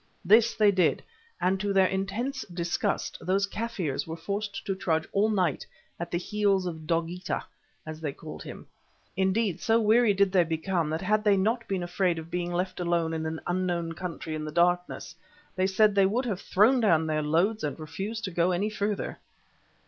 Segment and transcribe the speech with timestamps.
[0.25, 1.03] This they did
[1.39, 5.63] and to their intense disgust those Kaffirs were forced to trudge all night
[5.99, 7.43] at the heels of Dogeetah,
[7.85, 8.65] as they called him.
[9.15, 12.79] Indeed, so weary did they become, that had they not been afraid of being left
[12.79, 15.13] alone in an unknown country in the darkness,
[15.55, 19.19] they said they would have thrown down their loads and refused to go any further.